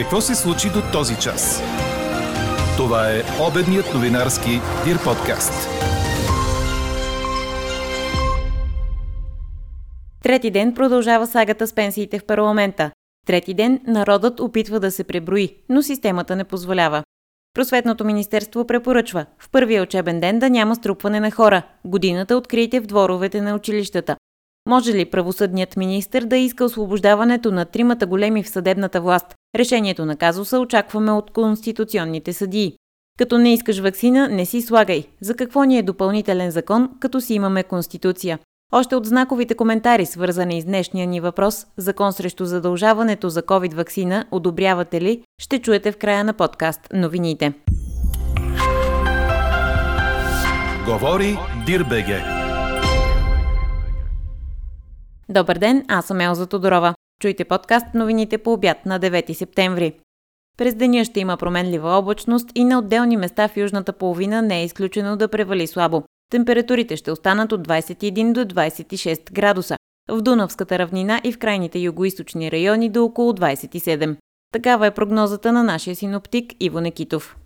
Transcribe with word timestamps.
Какво 0.00 0.20
се 0.20 0.34
случи 0.34 0.68
до 0.68 0.82
този 0.92 1.16
час? 1.16 1.62
Това 2.76 3.10
е 3.10 3.22
обедният 3.48 3.94
новинарски 3.94 4.50
Дир 4.84 5.04
подкаст. 5.04 5.68
Трети 10.22 10.50
ден 10.50 10.74
продължава 10.74 11.26
сагата 11.26 11.66
с 11.66 11.74
пенсиите 11.74 12.18
в 12.18 12.24
парламента. 12.24 12.90
Трети 13.26 13.54
ден 13.54 13.80
народът 13.86 14.40
опитва 14.40 14.80
да 14.80 14.90
се 14.90 15.04
преброи, 15.04 15.56
но 15.68 15.82
системата 15.82 16.36
не 16.36 16.44
позволява. 16.44 17.02
Просветното 17.54 18.04
министерство 18.04 18.66
препоръчва 18.66 19.26
в 19.38 19.50
първия 19.50 19.82
учебен 19.82 20.20
ден 20.20 20.38
да 20.38 20.50
няма 20.50 20.74
струпване 20.74 21.20
на 21.20 21.30
хора. 21.30 21.62
Годината 21.84 22.36
открийте 22.36 22.80
в 22.80 22.86
дворовете 22.86 23.40
на 23.40 23.54
училищата. 23.54 24.16
Може 24.68 24.92
ли 24.92 25.04
правосъдният 25.04 25.76
министр 25.76 26.20
да 26.20 26.36
иска 26.36 26.64
освобождаването 26.64 27.52
на 27.52 27.64
тримата 27.64 28.06
големи 28.06 28.42
в 28.42 28.48
съдебната 28.48 29.00
власт? 29.00 29.34
Решението 29.56 30.04
на 30.04 30.16
казуса 30.16 30.60
очакваме 30.60 31.12
от 31.12 31.30
конституционните 31.30 32.32
съдии. 32.32 32.76
Като 33.18 33.38
не 33.38 33.52
искаш 33.52 33.78
вакцина, 33.78 34.28
не 34.28 34.46
си 34.46 34.62
слагай. 34.62 35.04
За 35.20 35.34
какво 35.34 35.64
ни 35.64 35.78
е 35.78 35.82
допълнителен 35.82 36.50
закон, 36.50 36.90
като 37.00 37.20
си 37.20 37.34
имаме 37.34 37.62
конституция? 37.62 38.38
Още 38.72 38.96
от 38.96 39.06
знаковите 39.06 39.54
коментари, 39.54 40.06
свързани 40.06 40.60
с 40.60 40.64
днешния 40.64 41.06
ни 41.06 41.20
въпрос, 41.20 41.66
закон 41.76 42.12
срещу 42.12 42.44
задължаването 42.44 43.28
за 43.28 43.42
COVID-вакцина, 43.42 44.24
одобрявате 44.30 45.00
ли, 45.00 45.22
ще 45.38 45.58
чуете 45.58 45.92
в 45.92 45.96
края 45.96 46.24
на 46.24 46.32
подкаст 46.32 46.80
новините. 46.92 47.52
Говори 50.86 51.38
Дирбеге. 51.66 52.39
Добър 55.30 55.58
ден, 55.58 55.84
аз 55.88 56.06
съм 56.06 56.20
Елза 56.20 56.46
Тодорова. 56.46 56.94
Чуйте 57.20 57.44
подкаст 57.44 57.86
новините 57.94 58.38
по 58.38 58.52
обяд 58.52 58.86
на 58.86 59.00
9 59.00 59.32
септември. 59.32 59.92
През 60.58 60.74
деня 60.74 61.04
ще 61.04 61.20
има 61.20 61.36
променлива 61.36 61.90
облачност 61.90 62.48
и 62.54 62.64
на 62.64 62.78
отделни 62.78 63.16
места 63.16 63.48
в 63.48 63.56
южната 63.56 63.92
половина 63.92 64.42
не 64.42 64.60
е 64.60 64.64
изключено 64.64 65.16
да 65.16 65.28
превали 65.28 65.66
слабо. 65.66 66.02
Температурите 66.30 66.96
ще 66.96 67.12
останат 67.12 67.52
от 67.52 67.68
21 67.68 68.32
до 68.32 68.54
26 68.54 69.32
градуса. 69.32 69.76
В 70.08 70.20
Дунавската 70.20 70.78
равнина 70.78 71.20
и 71.24 71.32
в 71.32 71.38
крайните 71.38 71.78
югоисточни 71.78 72.52
райони 72.52 72.88
до 72.88 73.04
около 73.04 73.32
27. 73.32 74.16
Такава 74.52 74.86
е 74.86 74.94
прогнозата 74.94 75.52
на 75.52 75.62
нашия 75.62 75.96
синоптик 75.96 76.52
Иво 76.60 76.80
Некитов. 76.80 77.36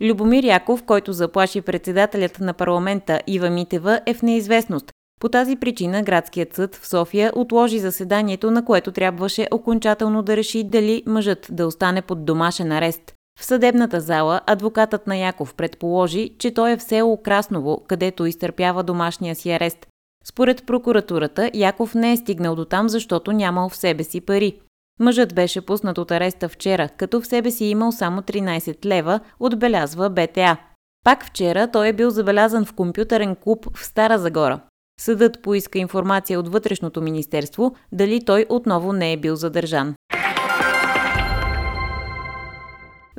Любомир 0.00 0.44
Яков, 0.44 0.82
който 0.82 1.12
заплаши 1.12 1.60
председателят 1.60 2.40
на 2.40 2.54
парламента 2.54 3.20
Ива 3.26 3.50
Митева, 3.50 4.00
е 4.06 4.14
в 4.14 4.22
неизвестност. 4.22 4.92
По 5.20 5.28
тази 5.28 5.56
причина 5.56 6.02
градският 6.02 6.54
съд 6.54 6.76
в 6.76 6.88
София 6.88 7.32
отложи 7.34 7.78
заседанието, 7.78 8.50
на 8.50 8.64
което 8.64 8.92
трябваше 8.92 9.48
окончателно 9.50 10.22
да 10.22 10.36
реши 10.36 10.64
дали 10.64 11.02
мъжът 11.06 11.46
да 11.50 11.66
остане 11.66 12.02
под 12.02 12.24
домашен 12.24 12.72
арест. 12.72 13.14
В 13.40 13.44
съдебната 13.44 14.00
зала 14.00 14.40
адвокатът 14.46 15.06
на 15.06 15.16
Яков 15.16 15.54
предположи, 15.54 16.30
че 16.38 16.54
той 16.54 16.72
е 16.72 16.76
в 16.76 16.82
село 16.82 17.22
Красново, 17.22 17.84
където 17.88 18.26
изтърпява 18.26 18.82
домашния 18.82 19.34
си 19.34 19.50
арест. 19.50 19.86
Според 20.24 20.66
прокуратурата, 20.66 21.50
Яков 21.54 21.94
не 21.94 22.12
е 22.12 22.16
стигнал 22.16 22.56
до 22.56 22.64
там, 22.64 22.88
защото 22.88 23.32
нямал 23.32 23.68
в 23.68 23.76
себе 23.76 24.04
си 24.04 24.20
пари. 24.20 24.60
Мъжът 25.00 25.34
беше 25.34 25.60
пуснат 25.60 25.98
от 25.98 26.10
ареста 26.10 26.48
вчера, 26.48 26.88
като 26.88 27.20
в 27.20 27.26
себе 27.26 27.50
си 27.50 27.64
имал 27.64 27.92
само 27.92 28.20
13 28.20 28.86
лева, 28.86 29.20
отбелязва 29.40 30.10
БТА. 30.10 30.56
Пак 31.04 31.26
вчера 31.26 31.70
той 31.70 31.88
е 31.88 31.92
бил 31.92 32.10
забелязан 32.10 32.64
в 32.64 32.72
компютърен 32.72 33.36
клуб 33.36 33.66
в 33.76 33.84
Стара 33.84 34.18
Загора. 34.18 34.60
Съдът 35.00 35.42
поиска 35.42 35.78
информация 35.78 36.40
от 36.40 36.48
Вътрешното 36.48 37.02
министерство 37.02 37.74
дали 37.92 38.24
той 38.24 38.46
отново 38.48 38.92
не 38.92 39.12
е 39.12 39.16
бил 39.16 39.36
задържан. 39.36 39.94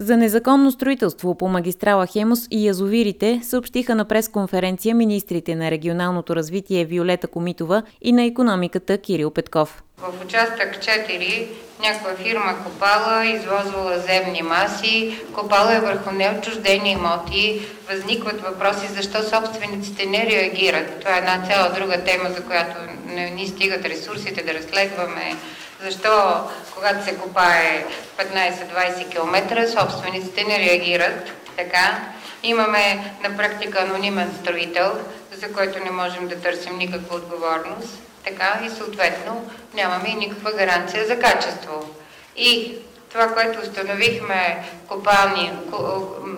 За 0.02 0.18
незаконно 0.18 0.72
строителство 0.72 1.36
по 1.36 1.48
магистрала 1.48 2.08
Хемос 2.08 2.48
и 2.52 2.68
язовирите 2.68 3.42
съобщиха 3.44 3.96
на 3.96 4.06
пресконференция 4.06 4.96
министрите 4.96 5.56
на 5.56 5.72
регионалното 5.72 6.36
развитие 6.36 6.86
Виолета 6.86 7.28
Комитова 7.28 7.84
и 8.02 8.12
на 8.12 8.24
економиката 8.24 8.98
Кирил 8.98 9.32
Петков. 9.32 9.84
В 9.98 10.26
участък 10.26 10.78
4 10.78 11.48
някаква 11.82 12.16
фирма 12.16 12.56
копала, 12.64 13.26
извозвала 13.26 14.00
земни 14.00 14.42
маси, 14.42 15.20
копала 15.34 15.76
е 15.76 15.80
върху 15.80 16.12
неотчуждени 16.12 16.92
имоти, 16.92 17.62
възникват 17.90 18.42
въпроси 18.42 18.88
защо 18.88 19.18
собствениците 19.24 20.06
не 20.06 20.26
реагират. 20.26 21.00
Това 21.00 21.16
е 21.16 21.20
една 21.20 21.44
цяла 21.48 21.74
друга 21.76 22.04
тема, 22.04 22.30
за 22.30 22.44
която 22.44 22.76
не 23.06 23.30
ни 23.30 23.48
стигат 23.48 23.86
ресурсите 23.86 24.44
да 24.44 24.54
разследваме 24.54 25.36
защо, 25.84 26.42
когато 26.76 27.06
се 27.06 27.18
копае 27.18 27.86
15-20 28.18 29.10
км, 29.10 29.68
собствениците 29.68 30.44
не 30.44 30.60
реагират 30.60 31.32
така. 31.58 32.00
Имаме 32.44 33.14
на 33.24 33.38
практика 33.38 33.82
анонимен 33.82 34.34
строител, 34.42 34.92
за 35.32 35.54
който 35.54 35.84
не 35.84 35.92
можем 35.92 36.28
да 36.28 36.42
търсим 36.42 36.78
никаква 36.78 37.16
отговорност. 37.16 38.00
Така 38.26 38.60
и 38.66 38.70
съответно 38.70 39.52
нямаме 39.74 40.10
и 40.10 40.16
никаква 40.16 40.52
гаранция 40.52 41.08
за 41.08 41.20
качество. 41.20 41.90
И 42.36 42.78
това, 43.14 43.28
което 43.28 43.60
установихме, 43.60 44.64
копални, 44.88 45.52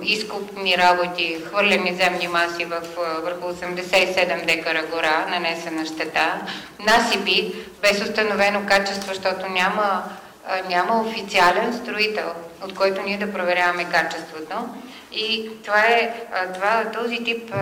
изкупни 0.02 0.78
работи, 0.78 1.38
хвърлени 1.48 1.96
земни 1.96 2.28
маси 2.28 2.66
в, 2.66 2.82
върху 3.24 3.54
87 3.54 4.46
декара 4.46 4.84
гора, 4.92 5.26
нанесена 5.30 5.86
щета, 5.86 6.42
насипи, 6.80 7.56
без 7.82 8.02
установено 8.02 8.66
качество, 8.68 9.14
защото 9.14 9.50
няма, 9.50 10.04
няма 10.70 11.02
официален 11.02 11.74
строител, 11.74 12.34
от 12.64 12.76
който 12.76 13.02
ние 13.02 13.18
да 13.18 13.34
проверяваме 13.34 13.90
качеството. 13.90 14.56
И 15.16 15.50
това 15.64 15.80
е, 15.80 16.14
това, 16.54 16.86
този 16.94 17.24
тип 17.24 17.54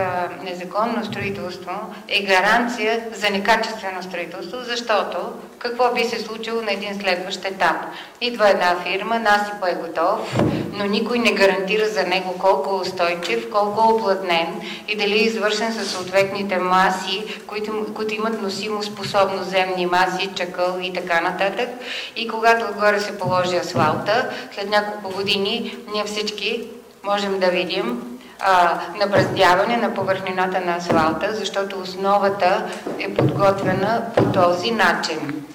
незаконно 0.43 1.05
строителство 1.05 1.71
е 2.07 2.23
гаранция 2.23 3.03
за 3.13 3.29
некачествено 3.29 4.03
строителство, 4.03 4.57
защото 4.63 5.17
какво 5.59 5.93
би 5.93 6.03
се 6.03 6.19
случило 6.19 6.61
на 6.61 6.71
един 6.71 6.99
следващ 6.99 7.45
етап? 7.45 7.75
Идва 8.21 8.49
една 8.49 8.75
фирма, 8.83 9.19
насипа 9.19 9.69
е 9.69 9.75
готов, 9.75 10.37
но 10.73 10.85
никой 10.85 11.19
не 11.19 11.31
гарантира 11.31 11.89
за 11.89 12.03
него 12.03 12.35
колко 12.39 12.69
е 12.69 12.79
устойчив, 12.81 13.49
колко 13.51 13.81
е 13.81 13.93
оплътнен 13.93 14.61
и 14.87 14.95
дали 14.95 15.13
е 15.13 15.23
извършен 15.23 15.73
със 15.73 15.91
съответните 15.91 16.57
маси, 16.57 17.23
които, 17.47 17.93
които 17.93 18.13
имат 18.13 18.41
носимо 18.41 18.83
способност 18.83 19.49
земни 19.49 19.85
маси, 19.85 20.29
чакъл 20.35 20.79
и 20.81 20.93
така 20.93 21.21
нататък. 21.21 21.69
И 22.15 22.27
когато 22.27 22.65
отгоре 22.65 22.99
се 22.99 23.17
положи 23.17 23.55
асфалта, 23.55 24.29
след 24.55 24.69
няколко 24.69 25.17
години 25.17 25.77
ние 25.93 26.03
всички 26.03 26.67
можем 27.03 27.39
да 27.39 27.47
видим 27.47 28.19
а, 28.39 28.81
набраздяване 28.99 29.77
на 29.77 29.93
повърхнината 29.93 30.61
на 30.61 30.75
асфалта, 30.75 31.35
защото 31.35 31.79
основата 31.79 32.69
е 32.99 33.13
подготвена 33.13 34.05
по 34.15 34.31
този 34.31 34.71
начин. 34.71 35.45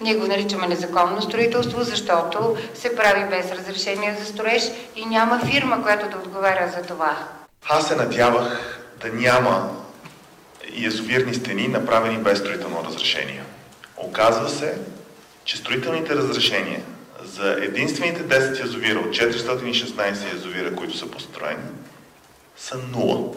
Ние 0.00 0.14
го 0.14 0.26
наричаме 0.26 0.66
незаконно 0.66 1.22
строителство, 1.22 1.82
защото 1.82 2.56
се 2.74 2.96
прави 2.96 3.24
без 3.30 3.52
разрешение 3.52 4.16
за 4.20 4.26
строеж 4.26 4.62
и 4.96 5.06
няма 5.06 5.40
фирма, 5.46 5.82
която 5.82 6.08
да 6.08 6.16
отговаря 6.16 6.72
за 6.76 6.82
това. 6.82 7.16
Аз 7.68 7.88
се 7.88 7.96
надявах 7.96 8.80
да 9.00 9.08
няма 9.08 9.70
язовирни 10.72 11.34
стени, 11.34 11.68
направени 11.68 12.18
без 12.18 12.38
строително 12.38 12.84
разрешение. 12.84 13.42
Оказва 13.96 14.48
се, 14.48 14.78
че 15.44 15.56
строителните 15.56 16.14
разрешения 16.16 16.80
за 17.24 17.56
единствените 17.60 18.22
10 18.22 18.60
язовира 18.60 18.98
от 18.98 19.06
416 19.06 20.32
язовира, 20.32 20.74
които 20.74 20.96
са 20.96 21.10
построени, 21.10 21.62
са 22.56 22.78
нула. 22.92 23.32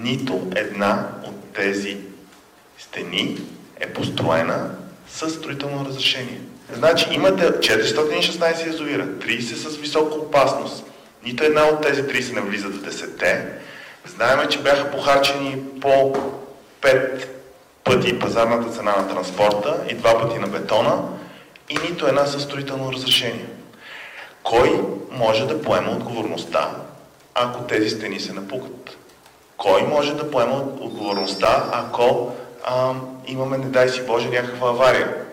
Нито 0.00 0.46
една 0.56 1.08
от 1.24 1.54
тези 1.54 1.96
стени 2.78 3.40
е 3.80 3.92
построена 3.92 4.70
с 5.08 5.30
строително 5.30 5.86
разрешение. 5.88 6.40
Значи 6.72 7.08
имате 7.12 7.42
416 7.42 8.66
язовира, 8.66 9.06
30 9.06 9.40
с 9.40 9.76
висока 9.76 10.14
опасност. 10.14 10.84
Нито 11.24 11.44
една 11.44 11.64
от 11.64 11.82
тези 11.82 12.02
30 12.02 12.34
не 12.34 12.40
влизат 12.40 12.74
в 12.74 12.90
10-те. 12.90 13.46
Знаеме, 14.06 14.48
че 14.48 14.62
бяха 14.62 14.90
похарчени 14.90 15.62
по 15.80 16.14
5 16.82 17.26
пъти 17.84 18.18
пазарната 18.18 18.70
цена 18.70 18.96
на 18.96 19.08
транспорта 19.08 19.80
и 19.90 19.96
2 19.96 20.20
пъти 20.22 20.38
на 20.38 20.46
бетона 20.46 21.02
и 21.70 21.90
нито 21.90 22.06
една 22.06 22.26
със 22.26 22.42
строително 22.42 22.92
разрешение. 22.92 23.46
Кой 24.42 24.80
може 25.10 25.46
да 25.46 25.62
поема 25.62 25.90
отговорността, 25.90 26.76
ако 27.34 27.62
тези 27.62 27.90
стени 27.90 28.20
се 28.20 28.32
напукат? 28.32 28.96
Кой 29.56 29.82
може 29.82 30.14
да 30.14 30.30
поема 30.30 30.56
отговорността, 30.80 31.70
ако 31.72 32.32
а, 32.64 32.94
имаме, 33.26 33.58
не 33.58 33.66
дай 33.66 33.88
си 33.88 34.06
Боже, 34.06 34.28
някаква 34.28 34.68
авария? 34.68 35.24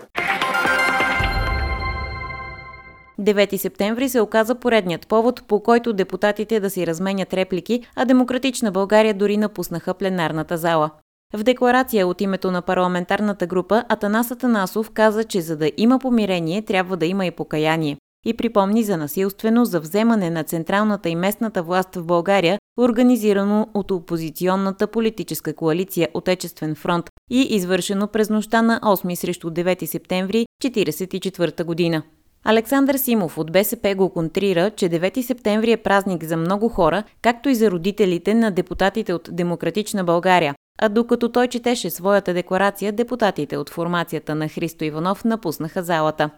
9 3.20 3.58
септември 3.58 4.10
се 4.10 4.22
оказа 4.22 4.56
поредният 4.56 5.08
повод, 5.08 5.48
по 5.48 5.64
който 5.64 5.94
депутатите 5.94 6.60
да 6.60 6.70
си 6.70 6.88
разменят 6.88 7.34
реплики, 7.34 7.88
а 7.96 8.06
Демократична 8.06 8.72
България 8.72 9.14
дори 9.14 9.38
напуснаха 9.38 9.94
пленарната 9.94 10.58
зала. 10.58 10.90
В 11.34 11.44
декларация 11.44 12.08
от 12.08 12.22
името 12.22 12.52
на 12.52 12.62
парламентарната 12.62 13.48
група 13.48 13.84
Атанас 13.90 14.32
Атанасов 14.32 14.92
каза, 14.92 15.24
че 15.24 15.42
за 15.42 15.58
да 15.58 15.72
има 15.78 16.00
помирение, 16.00 16.62
трябва 16.62 16.98
да 16.98 17.06
има 17.06 17.26
и 17.26 17.32
покаяние 17.32 17.98
и 18.26 18.34
припомни 18.34 18.84
за 18.84 18.98
насилствено 18.98 19.66
за 19.66 19.80
вземане 19.80 20.30
на 20.30 20.44
централната 20.44 21.10
и 21.10 21.16
местната 21.16 21.64
власт 21.64 21.96
в 21.96 22.06
България, 22.06 22.60
организирано 22.80 23.68
от 23.74 23.92
опозиционната 23.92 24.88
политическа 24.88 25.56
коалиция 25.56 26.10
Отечествен 26.14 26.76
фронт 26.76 27.06
и 27.32 27.42
извършено 27.42 28.08
през 28.08 28.30
нощта 28.30 28.62
на 28.62 28.80
8 28.80 29.16
срещу 29.16 29.50
9 29.50 29.86
септември 29.86 30.46
1944 30.64 31.64
година. 31.64 32.04
Александър 32.44 32.96
Симов 32.96 33.38
от 33.38 33.52
БСП 33.52 33.96
го 33.96 34.10
контрира, 34.10 34.72
че 34.72 34.90
9 34.90 35.22
септември 35.22 35.72
е 35.72 35.78
празник 35.78 36.24
за 36.24 36.38
много 36.38 36.70
хора, 36.70 37.04
както 37.22 37.50
и 37.50 37.56
за 37.56 37.72
родителите 37.72 38.34
на 38.34 38.52
депутатите 38.52 39.14
от 39.14 39.30
Демократична 39.32 40.04
България. 40.04 40.56
А 40.82 40.90
докато 40.90 41.32
той 41.32 41.48
четеше 41.48 41.90
своята 41.90 42.34
декларация, 42.34 42.92
депутатите 42.92 43.58
от 43.58 43.70
формацията 43.70 44.36
на 44.36 44.48
Христо 44.48 44.84
Иванов 44.84 45.26
напуснаха 45.26 45.84
залата. 45.84 46.30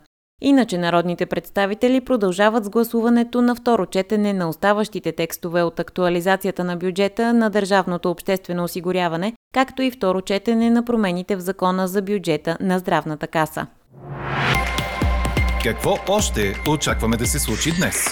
Иначе 0.42 0.78
народните 0.78 1.26
представители 1.26 2.02
продължават 2.02 2.66
с 2.66 2.70
гласуването 2.70 3.42
на 3.42 3.56
второ 3.56 3.86
четене 3.86 4.34
на 4.34 4.50
оставащите 4.50 5.12
текстове 5.12 5.64
от 5.64 5.80
актуализацията 5.80 6.64
на 6.64 6.78
бюджета 6.78 7.34
на 7.34 7.50
държавното 7.50 8.12
обществено 8.12 8.64
осигуряване, 8.64 9.34
както 9.54 9.82
и 9.82 9.92
второ 9.92 10.22
четене 10.22 10.70
на 10.70 10.86
промените 10.86 11.36
в 11.36 11.40
закона 11.40 11.88
за 11.88 12.02
бюджета 12.02 12.58
на 12.60 12.80
здравната 12.80 13.28
каса. 13.28 13.68
Какво 15.64 15.98
още 16.10 16.56
очакваме 16.70 17.18
да 17.18 17.26
се 17.26 17.40
случи 17.40 17.72
днес? 17.80 18.06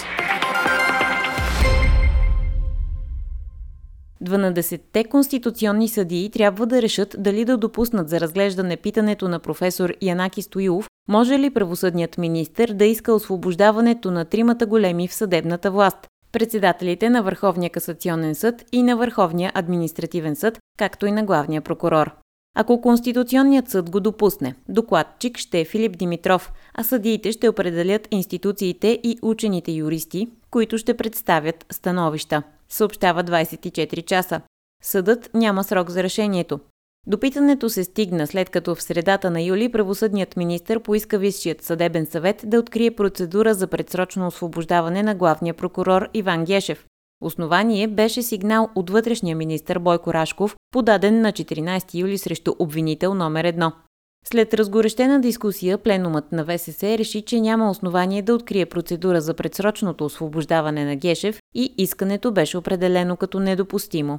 12-те 4.24 5.04
конституционни 5.04 5.88
съдии 5.88 6.30
трябва 6.30 6.66
да 6.66 6.82
решат 6.82 7.16
дали 7.18 7.44
да 7.44 7.56
допуснат 7.56 8.08
за 8.08 8.20
разглеждане 8.20 8.76
питането 8.76 9.28
на 9.28 9.38
професор 9.38 9.92
Янаки 10.02 10.42
Стоилов, 10.42 10.88
може 11.08 11.38
ли 11.38 11.50
правосъдният 11.50 12.18
министр 12.18 12.74
да 12.74 12.84
иска 12.84 13.12
освобождаването 13.12 14.10
на 14.10 14.24
тримата 14.24 14.66
големи 14.66 15.08
в 15.08 15.14
съдебната 15.14 15.70
власт, 15.70 16.06
председателите 16.32 17.10
на 17.10 17.22
Върховния 17.22 17.70
касационен 17.70 18.34
съд 18.34 18.64
и 18.72 18.82
на 18.82 18.96
Върховния 18.96 19.52
административен 19.54 20.36
съд, 20.36 20.58
както 20.78 21.06
и 21.06 21.12
на 21.12 21.24
главния 21.24 21.62
прокурор. 21.62 22.10
Ако 22.58 22.80
Конституционният 22.80 23.68
съд 23.68 23.90
го 23.90 24.00
допусне, 24.00 24.54
докладчик 24.68 25.38
ще 25.38 25.60
е 25.60 25.64
Филип 25.64 25.98
Димитров, 25.98 26.52
а 26.74 26.84
съдиите 26.84 27.32
ще 27.32 27.48
определят 27.48 28.08
институциите 28.10 29.00
и 29.02 29.18
учените 29.22 29.72
юристи, 29.72 30.28
които 30.50 30.78
ще 30.78 30.96
представят 30.96 31.66
становища. 31.72 32.42
Съобщава 32.68 33.24
24 33.24 34.04
часа. 34.04 34.40
Съдът 34.82 35.30
няма 35.34 35.64
срок 35.64 35.90
за 35.90 36.02
решението. 36.02 36.60
Допитането 37.06 37.68
се 37.68 37.84
стигна 37.84 38.26
след 38.26 38.50
като 38.50 38.74
в 38.74 38.82
средата 38.82 39.30
на 39.30 39.42
юли 39.42 39.72
правосъдният 39.72 40.36
министр 40.36 40.80
поиска 40.80 41.18
Висшият 41.18 41.62
съдебен 41.62 42.06
съвет 42.06 42.42
да 42.44 42.58
открие 42.58 42.90
процедура 42.90 43.54
за 43.54 43.66
предсрочно 43.66 44.26
освобождаване 44.26 45.02
на 45.02 45.14
главния 45.14 45.54
прокурор 45.54 46.08
Иван 46.14 46.44
Гешев. 46.44 46.86
Основание 47.20 47.88
беше 47.88 48.22
сигнал 48.22 48.68
от 48.74 48.90
вътрешния 48.90 49.36
министр 49.36 49.80
Бойко 49.80 50.14
Рашков, 50.14 50.56
подаден 50.70 51.20
на 51.20 51.32
14 51.32 51.94
юли 51.94 52.18
срещу 52.18 52.54
обвинител 52.58 53.14
номер 53.14 53.44
едно. 53.44 53.72
След 54.28 54.54
разгорещена 54.54 55.20
дискусия, 55.20 55.78
пленумът 55.78 56.32
на 56.32 56.44
ВСС 56.44 56.98
реши, 56.98 57.22
че 57.22 57.40
няма 57.40 57.70
основание 57.70 58.22
да 58.22 58.34
открие 58.34 58.66
процедура 58.66 59.20
за 59.20 59.34
предсрочното 59.34 60.04
освобождаване 60.04 60.84
на 60.84 60.96
Гешев 60.96 61.38
и 61.54 61.74
искането 61.78 62.32
беше 62.32 62.58
определено 62.58 63.16
като 63.16 63.40
недопустимо. 63.40 64.18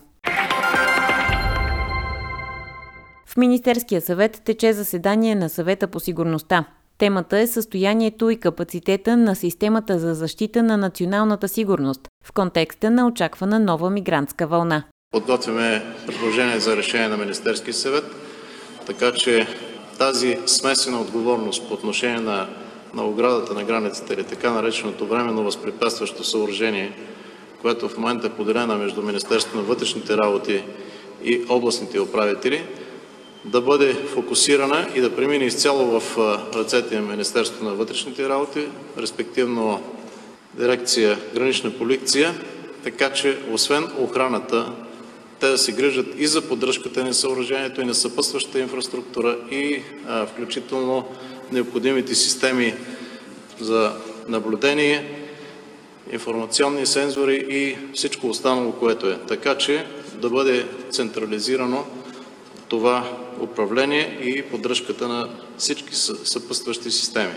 В 3.26 3.38
Министерския 3.38 4.02
съвет 4.02 4.42
тече 4.46 4.74
заседание 4.74 5.36
на 5.36 5.50
съвета 5.50 5.88
по 5.88 6.00
сигурността. 6.00 6.66
Темата 6.98 7.40
е 7.40 7.48
състоянието 7.48 8.30
и 8.30 8.40
капацитета 8.40 9.18
на 9.18 9.36
системата 9.36 10.00
за 10.00 10.14
защита 10.14 10.64
на 10.64 10.78
националната 10.78 11.48
сигурност 11.48 12.02
в 12.26 12.32
контекста 12.32 12.92
на 12.92 13.08
очаквана 13.08 13.60
нова 13.60 13.90
мигрантска 13.90 14.48
вълна. 14.48 14.84
Подготвяме 15.12 15.84
предложение 16.08 16.60
за 16.60 16.78
решение 16.78 17.08
на 17.08 17.18
Министерския 17.18 17.74
съвет, 17.74 18.04
така 18.86 19.12
че 19.12 19.48
тази 19.98 20.38
смесена 20.46 21.02
отговорност 21.02 21.68
по 21.68 21.74
отношение 21.74 22.20
на, 22.20 22.48
на 22.94 23.04
оградата 23.04 23.54
на 23.54 23.64
границата 23.64 24.14
или 24.14 24.24
така 24.24 24.52
нареченото 24.52 25.08
временно 25.08 25.44
възпрепятстващо 25.44 26.24
съоръжение, 26.24 26.92
което 27.62 27.90
в 27.90 27.98
момента 27.98 28.28
е 28.28 28.30
поделена 28.30 28.76
между 28.76 29.02
Министерството 29.02 29.58
на 29.58 29.64
вътрешните 29.64 30.18
работи 30.18 30.64
и 31.24 31.46
областните 31.50 32.00
управители, 32.00 32.64
да 33.48 33.62
бъде 33.62 33.94
фокусирана 33.94 34.88
и 34.96 35.02
да 35.02 35.16
премине 35.16 35.46
изцяло 35.46 36.00
в 36.00 36.18
ръцете 36.56 36.96
на 36.96 37.02
Министерството 37.02 37.64
на 37.64 37.74
вътрешните 37.74 38.30
работи, 38.30 38.68
респективно 38.98 39.82
дирекция 40.54 41.20
Гранична 41.34 41.72
полиция, 41.72 42.34
така 42.84 43.14
че 43.14 43.38
освен 43.52 43.88
охраната, 44.00 44.72
те 45.40 45.48
да 45.48 45.58
се 45.58 45.72
грижат 45.72 46.08
и 46.18 46.28
за 46.28 46.42
поддръжката 46.42 47.04
на 47.04 47.14
съоръжението 47.14 47.82
и 47.82 47.86
на 47.86 47.94
съпътстващата 47.94 48.60
инфраструктура 48.60 49.38
и 49.52 49.82
а, 50.08 50.26
включително 50.26 51.06
необходимите 51.52 52.16
системи 52.16 52.74
за 53.60 53.92
наблюдение, 54.28 55.20
информационни 56.12 56.86
сензори 56.86 57.46
и 57.50 57.78
всичко 57.94 58.28
останало, 58.28 58.72
което 58.72 59.10
е. 59.10 59.20
Така 59.28 59.58
че 59.58 59.86
да 60.22 60.30
бъде 60.30 60.66
централизирано 60.92 61.86
това 62.70 63.18
управление 63.42 64.20
и 64.24 64.50
поддръжката 64.50 65.08
на 65.08 65.30
всички 65.58 65.96
съпътстващи 65.96 66.92
системи. 66.92 67.34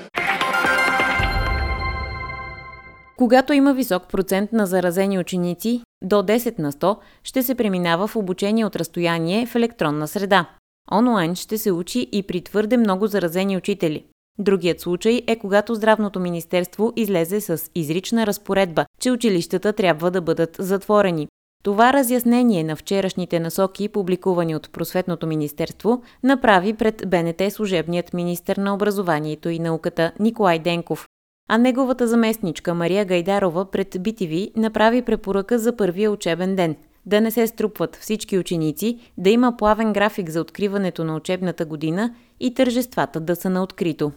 Когато 3.17 3.53
има 3.53 3.75
висок 3.75 4.09
процент 4.09 4.53
на 4.53 4.67
заразени 4.67 5.19
ученици, 5.19 5.81
до 6.03 6.17
10 6.17 6.59
на 6.59 6.73
100, 6.73 6.97
ще 7.25 7.43
се 7.43 7.55
преминава 7.55 8.07
в 8.07 8.17
обучение 8.17 8.65
от 8.65 8.77
разстояние 8.77 9.47
в 9.47 9.55
електронна 9.55 10.09
среда. 10.09 10.47
Онлайн 10.93 11.35
ще 11.35 11.59
се 11.59 11.73
учи 11.73 12.09
и 12.13 12.23
при 12.23 12.41
твърде 12.41 12.77
много 12.77 13.07
заразени 13.07 13.57
учители. 13.57 14.05
Другият 14.39 14.81
случай 14.81 15.23
е 15.27 15.37
когато 15.37 15.75
Здравното 15.75 16.21
министерство 16.21 16.93
излезе 16.97 17.41
с 17.41 17.71
изрична 17.75 18.27
разпоредба, 18.27 18.87
че 19.01 19.11
училищата 19.11 19.73
трябва 19.73 20.11
да 20.11 20.21
бъдат 20.21 20.57
затворени. 20.59 21.29
Това 21.63 21.93
разяснение 21.93 22.65
на 22.65 22.77
вчерашните 22.77 23.41
насоки, 23.41 23.89
публикувани 23.89 24.57
от 24.57 24.73
Просветното 24.73 25.27
министерство, 25.27 26.03
направи 26.23 26.75
пред 26.75 27.03
БНТ 27.07 27.53
служебният 27.53 28.15
министр 28.15 28.61
на 28.61 28.75
образованието 28.75 29.49
и 29.49 29.59
науката 29.59 30.13
Николай 30.21 30.59
Денков 30.59 31.07
а 31.53 31.59
неговата 31.59 32.07
заместничка 32.07 32.75
Мария 32.75 33.05
Гайдарова 33.05 33.71
пред 33.71 33.95
BTV 33.95 34.57
направи 34.57 35.03
препоръка 35.03 35.59
за 35.59 35.77
първия 35.77 36.11
учебен 36.11 36.57
ден– 36.57 36.77
да 37.07 37.21
не 37.21 37.31
се 37.31 37.47
струпват 37.47 37.97
всички 37.97 38.39
ученици, 38.39 38.99
да 39.19 39.31
има 39.31 39.57
плавен 39.57 39.93
график 39.93 40.31
за 40.31 40.41
откриването 40.41 41.05
на 41.05 41.17
учебната 41.17 41.65
година 41.65 42.15
и 42.41 42.55
тържествата 42.55 43.21
да 43.21 43.37
са 43.37 43.51
на 43.51 43.63
открито. 43.63 44.13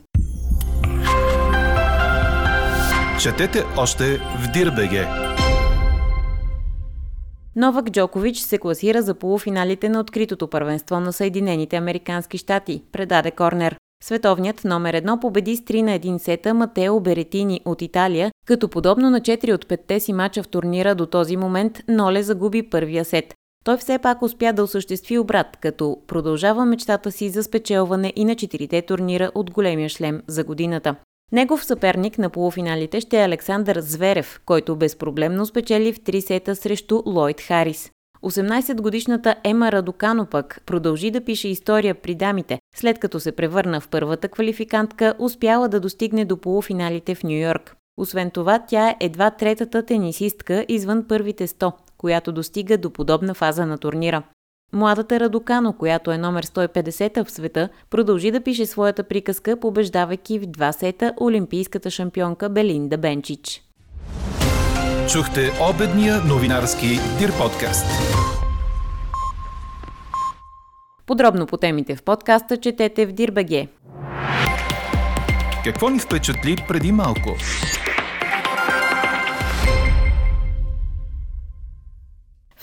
Четете 3.21 3.63
още 3.77 4.17
в 4.17 4.51
Дирбеге! 4.53 5.22
Новак 7.55 7.91
Джокович 7.91 8.37
се 8.37 8.57
класира 8.57 9.01
за 9.01 9.13
полуфиналите 9.13 9.89
на 9.89 9.99
откритото 9.99 10.47
първенство 10.47 10.99
на 10.99 11.13
Съединените 11.13 11.75
Американски 11.75 12.37
щати, 12.37 12.83
предаде 12.91 13.31
Корнер. 13.31 13.75
Световният 14.03 14.63
номер 14.63 14.93
едно 14.93 15.19
победи 15.19 15.55
с 15.55 15.61
3 15.61 15.81
на 15.81 15.99
1 15.99 16.17
сета 16.17 16.53
Матео 16.53 16.99
Беретини 16.99 17.61
от 17.65 17.81
Италия, 17.81 18.31
като 18.47 18.69
подобно 18.69 19.09
на 19.09 19.21
4 19.21 19.53
от 19.53 19.65
5 19.65 19.99
си 19.99 20.13
мача 20.13 20.43
в 20.43 20.47
турнира 20.47 20.95
до 20.95 21.05
този 21.05 21.37
момент, 21.37 21.79
Ноле 21.87 22.23
загуби 22.23 22.69
първия 22.69 23.05
сет. 23.05 23.33
Той 23.63 23.77
все 23.77 23.99
пак 23.99 24.21
успя 24.21 24.53
да 24.53 24.63
осъществи 24.63 25.17
обрат, 25.17 25.57
като 25.61 25.97
продължава 26.07 26.65
мечтата 26.65 27.11
си 27.11 27.29
за 27.29 27.43
спечелване 27.43 28.13
и 28.15 28.25
на 28.25 28.35
четирите 28.35 28.81
турнира 28.81 29.31
от 29.35 29.51
големия 29.51 29.89
шлем 29.89 30.21
за 30.27 30.43
годината. 30.43 30.95
Негов 31.33 31.65
съперник 31.65 32.17
на 32.17 32.29
полуфиналите 32.29 33.01
ще 33.01 33.21
е 33.21 33.25
Александър 33.25 33.79
Зверев, 33.79 34.41
който 34.45 34.75
безпроблемно 34.75 35.45
спечели 35.45 35.93
в 35.93 36.03
три 36.03 36.21
сета 36.21 36.55
срещу 36.55 37.03
Лойд 37.05 37.41
Харис. 37.41 37.91
18-годишната 38.23 39.35
Ема 39.43 39.71
Радокано 39.71 40.25
пък 40.25 40.61
продължи 40.65 41.11
да 41.11 41.25
пише 41.25 41.47
история 41.47 41.95
при 41.95 42.15
дамите, 42.15 42.59
след 42.75 42.99
като 42.99 43.19
се 43.19 43.31
превърна 43.31 43.81
в 43.81 43.87
първата 43.87 44.27
квалификантка, 44.27 45.13
успяла 45.19 45.69
да 45.69 45.79
достигне 45.79 46.25
до 46.25 46.37
полуфиналите 46.37 47.15
в 47.15 47.23
Нью 47.23 47.39
Йорк. 47.39 47.75
Освен 47.97 48.31
това, 48.31 48.59
тя 48.67 48.89
е 48.89 48.97
едва 48.99 49.31
третата 49.31 49.85
тенисистка 49.85 50.65
извън 50.67 51.05
първите 51.07 51.47
100, 51.47 51.73
която 51.97 52.31
достига 52.31 52.77
до 52.77 52.89
подобна 52.89 53.33
фаза 53.33 53.65
на 53.65 53.77
турнира. 53.77 54.23
Младата 54.73 55.19
Радокано, 55.19 55.73
която 55.73 56.11
е 56.11 56.17
номер 56.17 56.45
150 56.45 57.23
в 57.23 57.31
света, 57.31 57.69
продължи 57.89 58.31
да 58.31 58.41
пише 58.41 58.65
своята 58.65 59.03
приказка, 59.03 59.59
побеждавайки 59.59 60.39
в 60.39 60.45
два 60.45 60.71
сета 60.71 61.13
олимпийската 61.21 61.89
шампионка 61.89 62.49
Белинда 62.49 62.97
Бенчич. 62.97 63.63
Чухте 65.11 65.51
обедния 65.69 66.21
новинарски 66.27 66.87
Дир 67.19 67.31
подкаст. 67.37 67.85
Подробно 71.05 71.47
по 71.47 71.57
темите 71.57 71.95
в 71.95 72.03
подкаста 72.03 72.57
четете 72.57 73.05
в 73.05 73.11
Дирбеге. 73.11 73.67
Какво 75.63 75.89
ни 75.89 75.99
впечатли 75.99 76.65
преди 76.67 76.91
малко? 76.91 77.29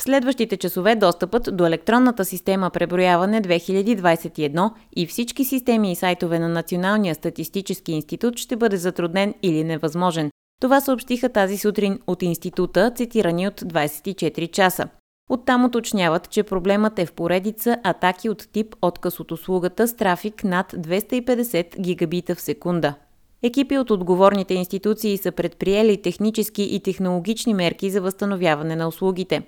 В 0.01 0.03
следващите 0.03 0.57
часове 0.57 0.97
достъпът 0.97 1.57
до 1.57 1.67
електронната 1.67 2.25
система 2.25 2.71
преброяване 2.71 3.43
2021 3.43 4.71
и 4.97 5.07
всички 5.07 5.45
системи 5.45 5.93
и 5.93 5.97
сайтове 5.97 6.39
на 6.39 6.49
Националния 6.49 7.15
статистически 7.15 7.93
институт 7.93 8.39
ще 8.39 8.57
бъде 8.57 8.77
затруднен 8.77 9.35
или 9.43 9.65
невъзможен. 9.65 10.31
Това 10.61 10.81
съобщиха 10.81 11.29
тази 11.29 11.59
сутрин 11.59 11.99
от 12.07 12.23
института, 12.23 12.93
цитирани 12.97 13.49
от 13.49 13.61
24 13.61 14.51
часа. 14.51 14.89
Оттам 15.31 15.65
уточняват, 15.65 16.31
че 16.31 16.43
проблемът 16.43 16.99
е 16.99 17.07
в 17.07 17.13
поредица 17.13 17.77
атаки 17.85 18.29
от 18.29 18.49
тип 18.53 18.77
отказ 18.83 19.21
от 19.21 19.33
услугата 19.33 19.89
с 19.89 19.97
трафик 19.97 20.45
над 20.45 20.73
250 20.73 21.81
гигабита 21.81 22.35
в 22.35 22.41
секунда. 22.41 22.95
Екипи 23.43 23.79
от 23.79 23.91
отговорните 23.91 24.55
институции 24.55 25.17
са 25.17 25.33
предприели 25.33 26.03
технически 26.03 26.63
и 26.63 26.81
технологични 26.81 27.55
мерки 27.55 27.91
за 27.91 28.01
възстановяване 28.01 28.77
на 28.77 28.89
услугите 28.89 29.43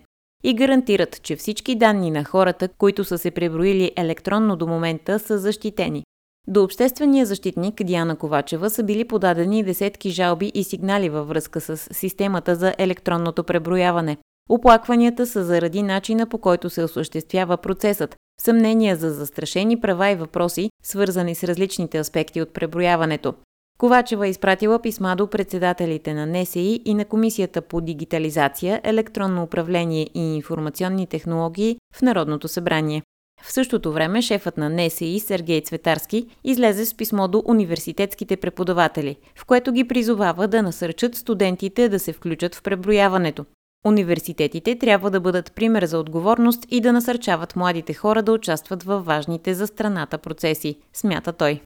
и 0.45 0.55
гарантират, 0.55 1.23
че 1.23 1.37
всички 1.37 1.75
данни 1.75 2.11
на 2.11 2.25
хората, 2.25 2.69
които 2.69 3.05
са 3.05 3.19
се 3.19 3.31
преброили 3.31 3.93
електронно 3.97 4.57
до 4.57 4.67
момента, 4.67 5.19
са 5.19 5.39
защитени. 5.39 6.05
До 6.49 6.65
обществения 6.65 7.27
защитник 7.27 7.83
Диана 7.83 8.17
Ковачева 8.17 8.71
са 8.71 8.83
били 8.83 9.05
подадени 9.05 9.65
десетки 9.65 10.11
жалби 10.11 10.53
и 10.55 10.65
сигнали 10.65 11.09
във 11.09 11.29
връзка 11.29 11.61
с 11.61 11.77
системата 11.77 12.57
за 12.57 12.75
електронното 12.79 13.45
преброяване. 13.45 14.17
Оплакванията 14.51 15.27
са 15.27 15.45
заради 15.45 15.83
начина 15.83 16.27
по 16.27 16.39
който 16.39 16.71
се 16.71 16.85
осъществява 16.85 17.57
процесът, 17.57 18.17
съмнения 18.41 18.97
за 18.97 19.11
застрашени 19.11 19.81
права 19.81 20.11
и 20.11 20.15
въпроси, 20.15 20.71
свързани 20.83 21.35
с 21.35 21.45
различните 21.45 21.99
аспекти 21.99 22.43
от 22.43 22.55
преброяването. 22.55 23.35
Ковачева 23.83 24.27
е 24.27 24.31
изпратила 24.31 24.79
писма 24.79 25.17
до 25.17 25.27
председателите 25.27 26.15
на 26.15 26.27
НСИ 26.27 26.83
и 26.85 26.95
на 26.95 27.05
Комисията 27.05 27.63
по 27.63 27.81
дигитализация, 27.81 28.81
електронно 28.85 29.43
управление 29.43 30.09
и 30.15 30.37
информационни 30.37 31.07
технологии 31.07 31.77
в 31.95 32.03
Народното 32.03 32.49
събрание. 32.49 33.03
В 33.43 33.53
същото 33.53 33.93
време 33.93 34.23
шефът 34.23 34.57
на 34.57 34.71
НСИ 34.71 35.21
Сергей 35.21 35.61
Цветарски 35.61 36.27
излезе 36.45 36.87
с 36.87 36.97
писмо 36.97 37.29
до 37.29 37.43
университетските 37.47 38.37
преподаватели, 38.37 39.17
в 39.37 39.45
което 39.45 39.73
ги 39.73 39.89
призовава 39.89 40.49
да 40.49 40.63
насърчат 40.63 41.15
студентите 41.15 41.89
да 41.89 41.99
се 41.99 42.13
включат 42.13 42.55
в 42.55 42.63
преброяването. 42.63 43.45
Университетите 43.87 44.79
трябва 44.79 45.11
да 45.11 45.21
бъдат 45.21 45.53
пример 45.53 45.85
за 45.85 45.99
отговорност 45.99 46.67
и 46.71 46.81
да 46.81 46.93
насърчават 46.93 47.57
младите 47.57 47.95
хора 47.95 48.23
да 48.23 48.33
участват 48.33 48.83
във 48.83 49.05
важните 49.05 49.55
за 49.55 49.67
страната 49.67 50.19
процеси, 50.19 50.77
смята 50.93 51.33
той. 51.33 51.61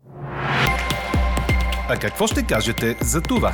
А 1.88 1.96
какво 1.96 2.26
ще 2.26 2.46
кажете 2.46 2.96
за 3.00 3.22
това? 3.22 3.52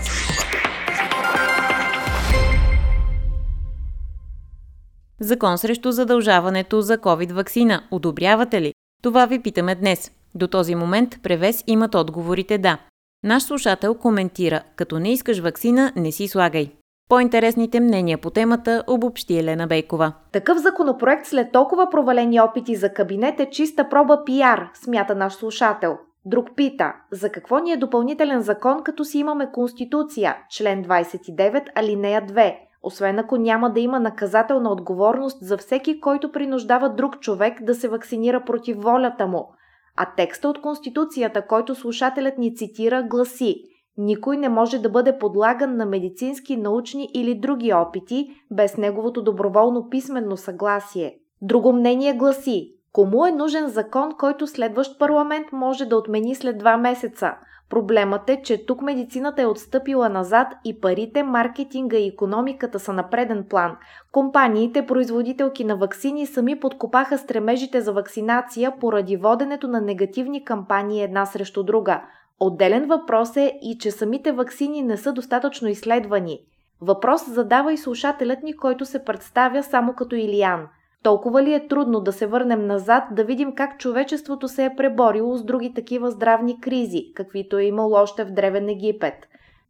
Закон 5.21 5.59
срещу 5.59 5.91
задължаването 5.91 6.81
за 6.81 6.99
COVID-вакцина. 6.99 7.83
Одобрявате 7.91 8.61
ли? 8.61 8.75
Това 9.03 9.27
ви 9.27 9.43
питаме 9.43 9.75
днес. 9.75 10.11
До 10.35 10.47
този 10.47 10.75
момент 10.75 11.23
превес 11.23 11.65
имат 11.67 11.95
отговорите 11.95 12.59
да. 12.59 12.79
Наш 13.25 13.43
слушател 13.43 13.95
коментира, 13.95 14.63
като 14.77 14.99
не 14.99 15.13
искаш 15.13 15.39
вакцина, 15.39 15.93
не 15.97 16.13
си 16.13 16.29
слагай. 16.29 16.73
По-интересните 17.09 17.81
мнения 17.81 18.19
по 18.19 18.31
темата 18.31 18.85
обобщи 18.87 19.39
Елена 19.39 19.67
Бейкова. 19.67 20.13
Такъв 20.33 20.59
законопроект 20.59 21.27
след 21.27 21.53
толкова 21.53 21.91
провалени 21.91 22.41
опити 22.41 22.77
за 22.77 22.89
кабинет 22.89 23.41
е 23.41 23.51
чиста 23.51 23.89
проба 23.89 24.25
пиар, 24.25 24.71
смята 24.85 25.15
наш 25.15 25.33
слушател. 25.33 25.99
Друг 26.25 26.49
пита, 26.57 26.93
за 27.13 27.29
какво 27.29 27.59
ни 27.59 27.73
е 27.73 27.77
допълнителен 27.77 28.41
закон, 28.41 28.83
като 28.83 29.05
си 29.05 29.19
имаме 29.19 29.51
Конституция, 29.53 30.37
член 30.51 30.85
29, 30.85 31.69
алинея 31.75 32.27
2, 32.27 32.57
освен 32.83 33.19
ако 33.19 33.37
няма 33.37 33.73
да 33.73 33.81
има 33.81 34.01
наказателна 34.01 34.73
отговорност 34.73 35.39
за 35.41 35.57
всеки, 35.57 36.01
който 36.01 36.33
принуждава 36.33 36.95
друг 36.95 37.21
човек 37.21 37.63
да 37.63 37.75
се 37.75 37.89
вакцинира 37.89 38.45
против 38.45 38.77
волята 38.79 39.27
му. 39.27 39.49
А 39.97 40.15
текста 40.17 40.49
от 40.49 40.61
Конституцията, 40.61 41.47
който 41.47 41.75
слушателят 41.75 42.39
ни 42.39 42.57
цитира, 42.57 43.03
гласи 43.03 43.65
Никой 43.99 44.37
не 44.37 44.49
може 44.49 44.79
да 44.79 44.91
бъде 44.91 45.19
подлаган 45.19 45.77
на 45.77 45.87
медицински, 45.87 46.57
научни 46.57 47.09
или 47.15 47.35
други 47.35 47.73
опити 47.73 48.29
без 48.51 48.77
неговото 48.77 49.23
доброволно 49.23 49.89
писменно 49.91 50.37
съгласие. 50.37 51.19
Друго 51.43 51.73
мнение 51.73 52.15
гласи 52.15 52.75
Кому 52.93 53.27
е 53.27 53.33
нужен 53.33 53.69
закон, 53.69 54.13
който 54.19 54.47
следващ 54.47 54.99
парламент 54.99 55.47
може 55.53 55.85
да 55.87 55.97
отмени 55.97 56.35
след 56.35 56.59
два 56.59 56.77
месеца? 56.77 57.35
Проблемът 57.71 58.31
е, 58.31 58.43
че 58.43 58.67
тук 58.67 58.83
медицината 58.83 59.43
е 59.43 59.47
отстъпила 59.47 60.09
назад 60.09 60.49
и 60.65 60.81
парите, 60.81 61.23
маркетинга 61.23 61.97
и 61.97 62.09
економиката 62.09 62.79
са 62.79 62.93
на 62.93 63.11
преден 63.11 63.45
план. 63.51 63.77
Компаниите, 64.13 64.87
производителки 64.87 65.65
на 65.65 65.77
вакцини 65.77 66.27
сами 66.27 66.61
подкопаха 66.61 67.19
стремежите 67.19 67.81
за 67.81 67.93
вакцинация 67.93 68.73
поради 68.81 69.17
воденето 69.17 69.69
на 69.69 69.81
негативни 69.81 70.45
кампании 70.45 71.03
една 71.03 71.27
срещу 71.27 71.63
друга. 71.63 72.03
Отделен 72.41 72.87
въпрос 72.87 73.37
е 73.37 73.59
и, 73.63 73.79
че 73.79 73.91
самите 73.91 74.33
вакцини 74.33 74.83
не 74.83 74.97
са 74.97 75.13
достатъчно 75.13 75.69
изследвани. 75.69 76.39
Въпрос 76.81 77.31
задава 77.31 77.73
и 77.73 77.77
слушателят 77.77 78.43
ни, 78.43 78.57
който 78.57 78.87
се 78.87 79.05
представя 79.05 79.63
само 79.63 79.95
като 79.95 80.15
Илиян– 80.15 80.67
толкова 81.03 81.43
ли 81.43 81.55
е 81.55 81.69
трудно 81.69 82.01
да 82.01 82.13
се 82.13 82.27
върнем 82.27 82.67
назад, 82.67 83.05
да 83.11 83.25
видим 83.25 83.55
как 83.55 83.79
човечеството 83.79 84.49
се 84.49 84.65
е 84.65 84.77
преборило 84.77 85.37
с 85.37 85.45
други 85.45 85.75
такива 85.75 86.11
здравни 86.11 86.61
кризи, 86.61 87.13
каквито 87.15 87.59
е 87.59 87.65
имало 87.65 87.95
още 87.95 88.25
в 88.25 88.31
Древен 88.31 88.69
Египет? 88.69 89.15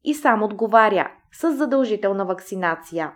И 0.04 0.14
сам 0.14 0.42
отговаря 0.42 1.10
с 1.32 1.52
задължителна 1.52 2.24
вакцинация. 2.24 3.12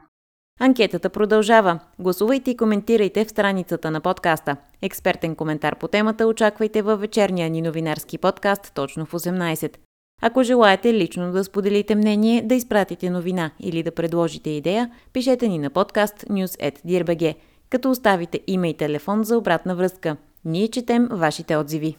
Анкетата 0.61 1.11
продължава. 1.11 1.81
Гласувайте 1.99 2.51
и 2.51 2.57
коментирайте 2.57 3.25
в 3.25 3.31
страницата 3.31 3.91
на 3.91 4.01
подкаста. 4.01 4.57
Експертен 4.83 5.35
коментар 5.35 5.79
по 5.79 5.89
темата 5.89 6.27
очаквайте 6.27 6.83
във 6.83 7.01
вечерния 7.01 7.51
ни 7.51 7.63
новинарски 7.63 8.19
подкаст 8.19 8.73
точно 8.75 9.07
в 9.07 9.13
18. 9.13 9.77
Ако 10.23 10.43
желаете 10.43 10.95
лично 10.95 11.33
да 11.33 11.45
споделите 11.45 11.95
мнение, 11.95 12.43
да 12.43 12.55
изпратите 12.55 13.11
новина 13.11 13.51
или 13.61 13.83
да 13.83 13.93
предложите 13.93 14.51
идея, 14.51 14.91
пишете 15.13 15.49
ни 15.49 15.59
на 15.59 15.71
подкаст 15.71 16.15
news.dirbg 16.15 17.35
като 17.71 17.91
оставите 17.91 18.41
име 18.47 18.69
и 18.69 18.77
телефон 18.77 19.25
за 19.25 19.39
обратна 19.39 19.75
връзка. 19.75 20.17
Ние 20.45 20.69
четем 20.69 21.09
вашите 21.11 21.57
отзиви. 21.57 21.97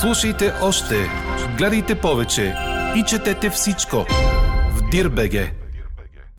Слушайте 0.00 0.52
още, 0.62 0.94
гледайте 1.58 2.00
повече 2.00 2.54
и 2.96 3.04
четете 3.08 3.50
всичко 3.50 3.96
в 4.76 4.90
Дирбеге. 4.90 5.61